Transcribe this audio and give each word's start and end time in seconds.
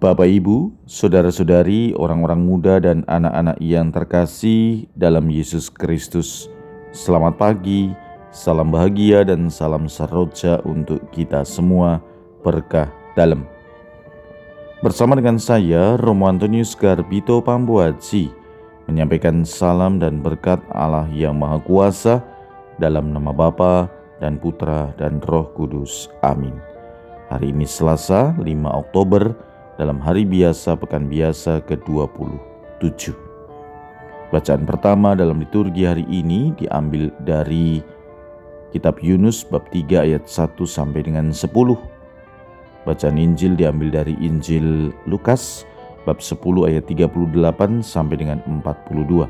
Bapak, 0.00 0.24
Ibu, 0.24 0.88
saudara-saudari, 0.88 1.92
orang-orang 1.92 2.40
muda, 2.40 2.80
dan 2.80 3.04
anak-anak 3.04 3.60
yang 3.60 3.92
terkasih 3.92 4.88
dalam 4.96 5.28
Yesus 5.28 5.68
Kristus, 5.68 6.48
selamat 6.88 7.36
pagi, 7.36 7.92
salam 8.32 8.72
bahagia, 8.72 9.28
dan 9.28 9.52
salam 9.52 9.92
seroja 9.92 10.56
untuk 10.64 11.04
kita 11.12 11.44
semua. 11.44 12.00
Berkah 12.40 12.88
dalam 13.12 13.44
bersama 14.80 15.20
dengan 15.20 15.36
saya, 15.36 16.00
Romo 16.00 16.32
Antonius 16.32 16.72
Garbito 16.72 17.44
Pambuaji, 17.44 18.32
menyampaikan 18.88 19.44
salam 19.44 20.00
dan 20.00 20.24
berkat 20.24 20.64
Allah 20.72 21.12
yang 21.12 21.36
Maha 21.36 21.60
Kuasa 21.60 22.24
dalam 22.80 23.12
nama 23.12 23.36
Bapa 23.36 23.92
dan 24.16 24.40
Putra 24.40 24.96
dan 24.96 25.20
Roh 25.28 25.52
Kudus. 25.52 26.08
Amin. 26.24 26.56
Hari 27.28 27.52
ini 27.52 27.68
Selasa, 27.68 28.32
5 28.40 28.48
Oktober 28.64 29.50
dalam 29.80 29.96
hari 29.96 30.28
biasa 30.28 30.76
pekan 30.76 31.08
biasa 31.08 31.64
ke-27. 31.64 33.16
Bacaan 34.28 34.68
pertama 34.68 35.16
dalam 35.16 35.40
liturgi 35.40 35.88
hari 35.88 36.04
ini 36.12 36.52
diambil 36.52 37.08
dari 37.24 37.80
kitab 38.76 39.00
Yunus 39.00 39.40
bab 39.48 39.64
3 39.72 40.04
ayat 40.04 40.28
1 40.28 40.52
sampai 40.68 41.00
dengan 41.00 41.32
10. 41.32 41.48
Bacaan 42.84 43.16
Injil 43.16 43.56
diambil 43.56 44.04
dari 44.04 44.20
Injil 44.20 44.92
Lukas 45.08 45.64
bab 46.04 46.20
10 46.20 46.68
ayat 46.68 46.84
38 46.84 47.80
sampai 47.80 48.20
dengan 48.20 48.44
42. 48.44 49.24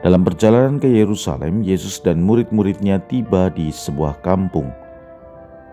Dalam 0.00 0.20
perjalanan 0.24 0.80
ke 0.80 0.88
Yerusalem, 0.88 1.60
Yesus 1.60 2.00
dan 2.00 2.24
murid-muridnya 2.24 3.04
tiba 3.04 3.52
di 3.52 3.68
sebuah 3.68 4.24
kampung 4.24 4.72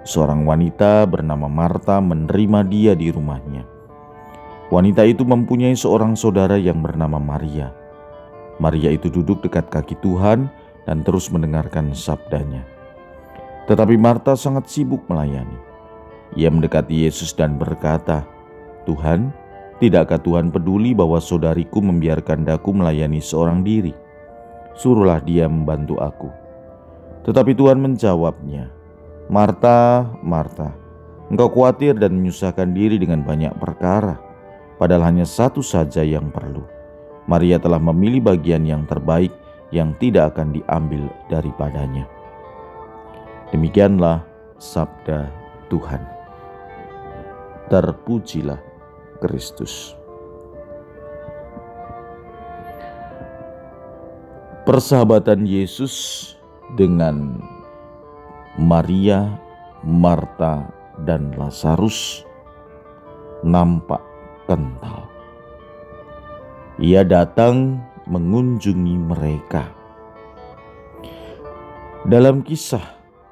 Seorang 0.02 0.50
wanita 0.50 1.06
bernama 1.06 1.46
Marta 1.46 2.02
menerima 2.02 2.66
dia 2.66 2.98
di 2.98 3.14
rumahnya. 3.14 3.62
Wanita 4.74 5.06
itu 5.06 5.22
mempunyai 5.22 5.78
seorang 5.78 6.18
saudara 6.18 6.58
yang 6.58 6.82
bernama 6.82 7.22
Maria. 7.22 7.70
Maria 8.58 8.90
itu 8.90 9.14
duduk 9.14 9.46
dekat 9.46 9.70
kaki 9.70 10.00
Tuhan 10.02 10.50
dan 10.90 11.06
terus 11.06 11.30
mendengarkan 11.30 11.94
sabdanya. 11.94 12.66
Tetapi 13.70 13.94
Marta 14.02 14.34
sangat 14.34 14.74
sibuk 14.74 15.06
melayani. 15.06 15.60
Ia 16.34 16.50
mendekati 16.50 17.06
Yesus 17.06 17.36
dan 17.38 17.62
berkata, 17.62 18.26
Tuhan, 18.90 19.30
tidakkah 19.78 20.18
Tuhan 20.18 20.50
peduli 20.50 20.98
bahwa 20.98 21.22
saudariku 21.22 21.78
membiarkan 21.78 22.48
daku 22.50 22.74
melayani 22.74 23.22
seorang 23.22 23.62
diri? 23.62 23.94
Suruhlah 24.74 25.22
dia 25.22 25.46
membantu 25.46 26.02
aku. 26.02 26.34
Tetapi 27.28 27.54
Tuhan 27.54 27.78
menjawabnya, 27.78 28.81
Marta, 29.28 30.08
Marta, 30.24 30.74
engkau 31.30 31.52
khawatir 31.52 31.94
dan 32.00 32.18
menyusahkan 32.18 32.74
diri 32.74 32.98
dengan 32.98 33.22
banyak 33.22 33.54
perkara, 33.62 34.18
padahal 34.82 35.14
hanya 35.14 35.28
satu 35.28 35.62
saja 35.62 36.02
yang 36.02 36.34
perlu. 36.34 36.66
Maria 37.30 37.62
telah 37.62 37.78
memilih 37.78 38.34
bagian 38.34 38.66
yang 38.66 38.90
terbaik 38.90 39.30
yang 39.70 39.94
tidak 40.02 40.36
akan 40.36 40.52
diambil 40.58 41.08
daripadanya. 41.30 42.10
Demikianlah 43.54 44.24
sabda 44.60 45.32
Tuhan. 45.72 46.02
Terpujilah 47.72 48.60
Kristus. 49.24 49.96
Persahabatan 54.68 55.48
Yesus 55.48 55.96
dengan 56.76 57.42
Maria, 58.60 59.40
Marta, 59.80 60.68
dan 61.08 61.32
Lazarus 61.40 62.28
nampak 63.48 64.04
kental. 64.44 65.08
Ia 66.76 67.08
datang 67.08 67.80
mengunjungi 68.12 68.96
mereka. 69.00 69.72
Dalam 72.04 72.44
kisah 72.44 72.84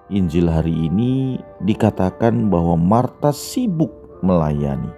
Injil 0.07 0.47
hari 0.47 0.87
ini 0.87 1.35
dikatakan 1.67 2.47
bahwa 2.47 2.79
Marta 2.79 3.35
sibuk 3.35 3.91
melayani. 4.23 4.95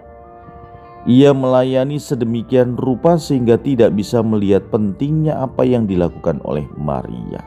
Ia 1.09 1.33
melayani 1.33 1.97
sedemikian 1.97 2.77
rupa 2.77 3.17
sehingga 3.17 3.57
tidak 3.57 3.97
bisa 3.97 4.21
melihat 4.21 4.69
pentingnya 4.69 5.41
apa 5.41 5.65
yang 5.65 5.89
dilakukan 5.89 6.37
oleh 6.45 6.69
Maria 6.77 7.41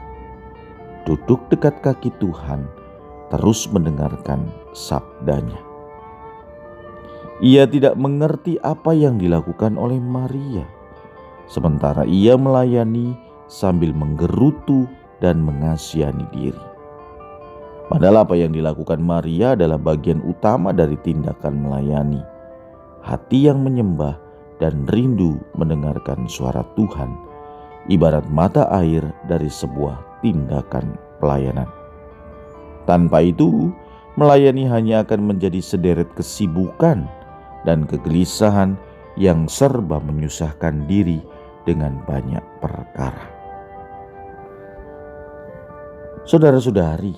duduk 1.05 1.41
dekat 1.53 1.79
kaki 1.85 2.09
Tuhan, 2.17 2.65
terus 3.29 3.69
mendengarkan 3.69 4.49
sabdanya. 4.73 5.61
Ia 7.43 7.69
tidak 7.69 7.99
mengerti 7.99 8.57
apa 8.65 8.95
yang 8.95 9.21
dilakukan 9.21 9.77
oleh 9.77 10.01
Maria, 10.01 10.65
sementara 11.45 12.07
ia 12.09 12.33
melayani 12.39 13.13
sambil 13.45 13.93
menggerutu 13.93 14.89
dan 15.21 15.43
mengasihani 15.45 16.25
diri. 16.33 16.65
Padahal 17.85 18.25
apa 18.25 18.33
yang 18.33 18.49
dilakukan 18.49 18.97
Maria 18.97 19.53
adalah 19.53 19.77
bagian 19.77 20.17
utama 20.25 20.73
dari 20.73 20.97
tindakan 21.05 21.69
melayani. 21.69 22.23
Hati 23.05 23.45
yang 23.45 23.61
menyembah 23.61 24.17
dan 24.57 24.89
rindu 24.89 25.37
mendengarkan 25.53 26.25
suara 26.25 26.65
Tuhan, 26.73 27.13
ibarat 27.85 28.25
mata 28.33 28.65
air 28.73 29.05
dari 29.29 29.51
sebuah 29.51 30.14
tindakan 30.25 30.97
pelayanan. 31.21 31.69
Tanpa 32.89 33.21
itu, 33.21 33.69
melayani 34.17 34.65
hanya 34.65 35.05
akan 35.05 35.29
menjadi 35.29 35.61
sederet 35.61 36.09
kesibukan 36.17 37.05
dan 37.65 37.85
kegelisahan 37.85 38.73
yang 39.21 39.45
serba 39.45 40.01
menyusahkan 40.01 40.89
diri 40.89 41.21
dengan 41.65 42.01
banyak 42.09 42.41
perkara. 42.57 43.31
Saudara-saudari, 46.25 47.13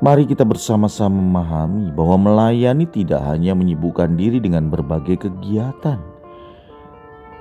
mari 0.00 0.24
kita 0.24 0.48
bersama-sama 0.48 1.20
memahami 1.20 1.92
bahwa 1.92 2.16
melayani 2.16 2.88
tidak 2.88 3.20
hanya 3.24 3.52
menyibukkan 3.52 4.16
diri 4.16 4.40
dengan 4.40 4.72
berbagai 4.72 5.28
kegiatan, 5.28 6.00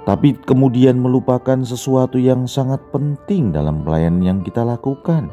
tapi 0.10 0.34
kemudian 0.42 0.98
melupakan 0.98 1.62
sesuatu 1.62 2.18
yang 2.18 2.50
sangat 2.50 2.82
penting 2.90 3.54
dalam 3.54 3.86
pelayanan 3.86 4.26
yang 4.26 4.40
kita 4.42 4.66
lakukan. 4.66 5.30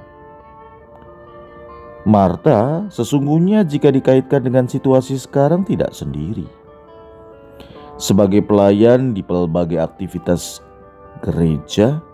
Marta 2.05 2.85
sesungguhnya 2.93 3.65
jika 3.65 3.89
dikaitkan 3.89 4.45
dengan 4.45 4.69
situasi 4.69 5.17
sekarang 5.17 5.65
tidak 5.65 5.97
sendiri. 5.97 6.45
Sebagai 7.97 8.45
pelayan 8.45 9.17
di 9.17 9.25
pelbagai 9.25 9.81
aktivitas 9.81 10.61
gereja, 11.25 12.05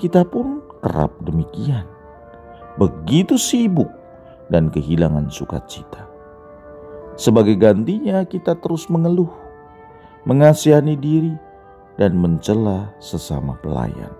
kita 0.00 0.24
pun 0.24 0.64
kerap 0.80 1.12
demikian. 1.20 1.84
Begitu 2.80 3.36
sibuk 3.36 3.92
dan 4.48 4.72
kehilangan 4.72 5.28
sukacita. 5.28 6.08
Sebagai 7.20 7.52
gantinya 7.60 8.24
kita 8.24 8.56
terus 8.56 8.88
mengeluh, 8.88 9.28
mengasihani 10.24 10.96
diri, 10.96 11.36
dan 11.98 12.14
mencela 12.14 12.94
sesama 13.02 13.58
pelayan. 13.58 14.14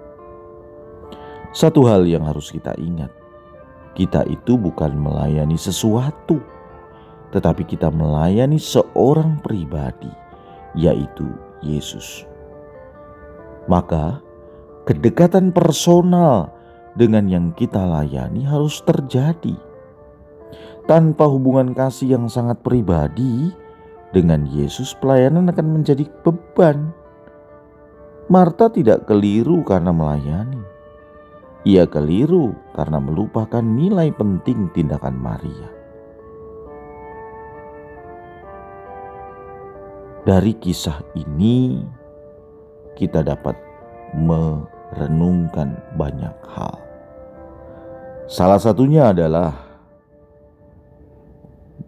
Satu 1.54 1.86
hal 1.88 2.04
yang 2.04 2.26
harus 2.26 2.52
kita 2.52 2.74
ingat, 2.76 3.08
kita 3.96 4.26
itu 4.28 4.58
bukan 4.58 4.92
melayani 4.98 5.56
sesuatu, 5.56 6.42
tetapi 7.32 7.64
kita 7.64 7.88
melayani 7.88 8.60
seorang 8.60 9.40
pribadi, 9.40 10.10
yaitu 10.76 11.24
Yesus. 11.64 12.26
Maka, 13.70 14.20
kedekatan 14.84 15.54
personal 15.54 16.52
dengan 16.98 17.30
yang 17.30 17.54
kita 17.54 17.78
layani 17.78 18.42
harus 18.44 18.82
terjadi. 18.82 19.54
Tanpa 20.88 21.28
hubungan 21.28 21.76
kasih 21.76 22.16
yang 22.16 22.26
sangat 22.32 22.64
pribadi 22.64 23.52
dengan 24.10 24.48
Yesus, 24.48 24.96
pelayanan 24.96 25.52
akan 25.52 25.80
menjadi 25.80 26.08
beban 26.24 26.96
Marta 28.28 28.68
tidak 28.68 29.08
keliru 29.08 29.64
karena 29.64 29.88
melayani. 29.88 30.60
Ia 31.64 31.88
keliru 31.88 32.52
karena 32.76 33.00
melupakan 33.00 33.64
nilai 33.64 34.12
penting 34.12 34.68
tindakan 34.76 35.16
Maria. 35.16 35.68
Dari 40.28 40.52
kisah 40.60 41.00
ini, 41.16 41.80
kita 43.00 43.24
dapat 43.24 43.56
merenungkan 44.12 45.80
banyak 45.96 46.36
hal. 46.52 46.76
Salah 48.28 48.60
satunya 48.60 49.08
adalah 49.08 49.56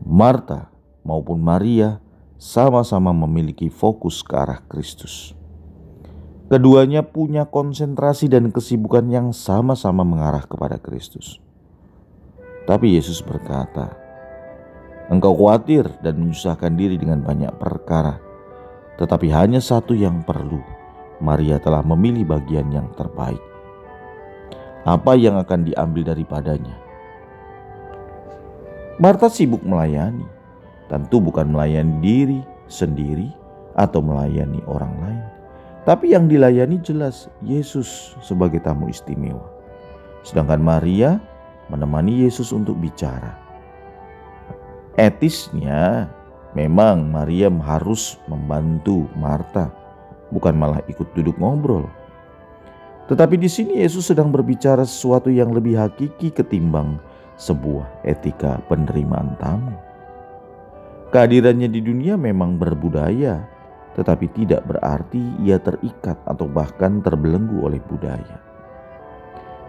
Marta 0.01 0.73
maupun 1.05 1.37
Maria 1.37 2.01
sama-sama 2.41 3.13
memiliki 3.13 3.69
fokus 3.69 4.25
ke 4.25 4.33
arah 4.33 4.65
Kristus. 4.65 5.37
Keduanya 6.51 7.07
punya 7.07 7.47
konsentrasi 7.47 8.27
dan 8.27 8.51
kesibukan 8.51 9.07
yang 9.07 9.31
sama-sama 9.31 10.03
mengarah 10.03 10.43
kepada 10.43 10.83
Kristus. 10.83 11.39
Tapi 12.67 12.99
Yesus 12.99 13.23
berkata, 13.23 13.95
Engkau 15.15 15.31
khawatir 15.39 15.87
dan 16.03 16.19
menyusahkan 16.19 16.75
diri 16.75 16.99
dengan 16.99 17.23
banyak 17.23 17.55
perkara, 17.55 18.19
tetapi 18.99 19.31
hanya 19.31 19.63
satu 19.63 19.95
yang 19.95 20.27
perlu. 20.27 20.59
Maria 21.23 21.63
telah 21.63 21.87
memilih 21.87 22.27
bagian 22.27 22.67
yang 22.75 22.91
terbaik. 22.99 23.39
Apa 24.83 25.15
yang 25.15 25.39
akan 25.39 25.71
diambil 25.71 26.03
daripadanya? 26.15 26.75
Marta 28.99 29.31
sibuk 29.31 29.63
melayani, 29.63 30.27
tentu 30.91 31.23
bukan 31.23 31.47
melayani 31.47 31.95
diri 32.03 32.41
sendiri 32.67 33.31
atau 33.79 34.03
melayani 34.03 34.65
orang 34.67 34.95
lain, 34.99 35.20
tapi 35.89 36.13
yang 36.13 36.29
dilayani 36.29 36.77
jelas 36.85 37.33
Yesus 37.41 38.17
sebagai 38.21 38.61
tamu 38.61 38.93
istimewa. 38.93 39.49
Sedangkan 40.21 40.61
Maria 40.61 41.17
menemani 41.73 42.27
Yesus 42.29 42.53
untuk 42.53 42.77
bicara. 42.77 43.37
Etisnya 45.01 46.11
memang 46.53 47.09
Maria 47.09 47.49
harus 47.65 48.21
membantu 48.29 49.09
Marta 49.17 49.73
bukan 50.35 50.55
malah 50.55 50.83
ikut 50.87 51.07
duduk 51.15 51.37
ngobrol. 51.39 51.87
Tetapi 53.11 53.35
di 53.35 53.51
sini 53.51 53.83
Yesus 53.83 54.07
sedang 54.07 54.31
berbicara 54.31 54.87
sesuatu 54.87 55.35
yang 55.35 55.51
lebih 55.51 55.75
hakiki 55.75 56.31
ketimbang 56.31 57.03
sebuah 57.35 58.07
etika 58.07 58.63
penerimaan 58.71 59.35
tamu. 59.43 59.75
Kehadirannya 61.11 61.67
di 61.67 61.83
dunia 61.83 62.15
memang 62.15 62.55
berbudaya, 62.55 63.43
tetapi 64.01 64.33
tidak 64.33 64.65
berarti 64.65 65.21
ia 65.45 65.61
terikat 65.61 66.17
atau 66.25 66.49
bahkan 66.49 67.05
terbelenggu 67.05 67.61
oleh 67.61 67.77
budaya. 67.85 68.41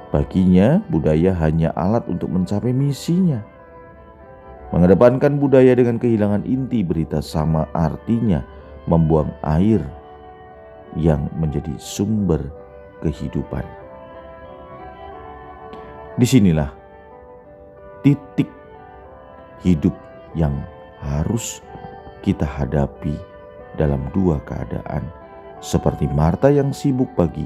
Baginya, 0.08 0.80
budaya 0.88 1.36
hanya 1.44 1.76
alat 1.76 2.08
untuk 2.08 2.32
mencapai 2.32 2.72
misinya. 2.72 3.44
Mengedepankan 4.72 5.36
budaya 5.36 5.76
dengan 5.76 6.00
kehilangan 6.00 6.48
inti 6.48 6.80
berita 6.80 7.20
sama 7.20 7.68
artinya 7.76 8.40
membuang 8.88 9.36
air 9.44 9.84
yang 10.96 11.28
menjadi 11.36 11.76
sumber 11.76 12.40
kehidupan. 13.04 13.68
Di 16.16 16.24
sinilah 16.24 16.72
titik 18.00 18.48
hidup 19.60 19.96
yang 20.40 20.56
harus 21.04 21.60
kita 22.24 22.48
hadapi 22.48 23.31
dalam 23.76 24.08
dua 24.12 24.42
keadaan, 24.44 25.08
seperti 25.62 26.10
Marta 26.12 26.50
yang 26.52 26.74
sibuk 26.76 27.12
pagi 27.16 27.46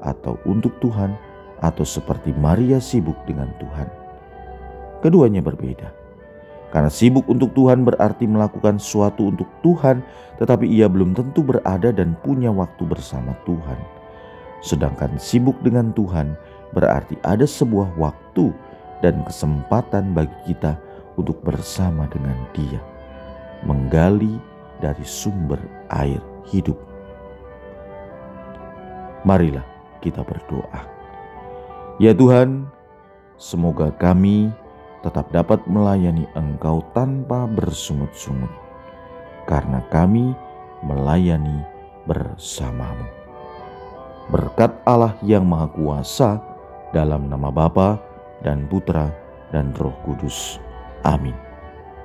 atau 0.00 0.40
untuk 0.48 0.74
Tuhan, 0.80 1.12
atau 1.60 1.84
seperti 1.84 2.32
Maria 2.32 2.80
sibuk 2.80 3.16
dengan 3.28 3.52
Tuhan. 3.60 3.88
Keduanya 5.04 5.44
berbeda. 5.44 5.92
Karena 6.70 6.88
sibuk 6.88 7.26
untuk 7.26 7.50
Tuhan 7.52 7.82
berarti 7.82 8.30
melakukan 8.30 8.78
sesuatu 8.78 9.28
untuk 9.28 9.50
Tuhan, 9.60 10.00
tetapi 10.38 10.70
ia 10.70 10.86
belum 10.86 11.18
tentu 11.18 11.42
berada 11.42 11.90
dan 11.90 12.14
punya 12.22 12.48
waktu 12.54 12.86
bersama 12.86 13.34
Tuhan. 13.42 13.76
Sedangkan 14.62 15.18
sibuk 15.18 15.58
dengan 15.66 15.90
Tuhan 15.92 16.38
berarti 16.70 17.18
ada 17.26 17.42
sebuah 17.42 17.90
waktu 17.98 18.54
dan 19.02 19.24
kesempatan 19.26 20.14
bagi 20.14 20.36
kita 20.52 20.78
untuk 21.18 21.42
bersama 21.42 22.06
dengan 22.06 22.38
Dia, 22.54 22.78
menggali 23.66 24.38
dari 24.80 25.04
sumber 25.04 25.60
air 25.92 26.18
hidup. 26.48 26.76
Marilah 29.22 29.64
kita 30.00 30.24
berdoa. 30.24 30.80
Ya 32.00 32.16
Tuhan, 32.16 32.64
semoga 33.36 33.92
kami 34.00 34.48
tetap 35.04 35.28
dapat 35.32 35.60
melayani 35.68 36.24
Engkau 36.32 36.80
tanpa 36.96 37.44
bersungut-sungut, 37.44 38.52
karena 39.44 39.84
kami 39.92 40.32
melayani 40.80 41.60
bersamamu. 42.08 43.04
Berkat 44.32 44.72
Allah 44.88 45.12
yang 45.20 45.44
Maha 45.44 45.68
Kuasa, 45.72 46.40
dalam 46.96 47.28
nama 47.28 47.52
Bapa 47.52 48.00
dan 48.40 48.66
Putra 48.66 49.12
dan 49.52 49.74
Roh 49.76 49.94
Kudus. 50.06 50.56
Amin. 51.04 51.49